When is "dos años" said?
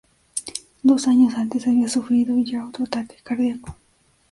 0.81-1.35